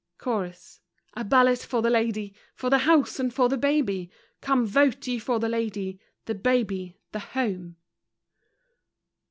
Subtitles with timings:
[0.17, 0.79] CHORUS:
[1.13, 2.33] A ballot for the Lady!
[2.55, 4.09] For the Home and for the Baby!
[4.41, 7.75] Come, vote ye for the Lady, The Baby, the Home!